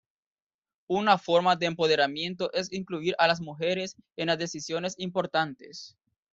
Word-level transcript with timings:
Una 0.87 1.19
forma 1.19 1.55
de 1.55 1.67
empoderamiento 1.67 2.51
es 2.53 2.73
incluir 2.73 3.13
a 3.19 3.27
las 3.27 3.39
mujeres 3.39 3.95
en 4.15 4.25
las 4.29 4.39
decisiones 4.39 4.95
importantes. 4.97 5.95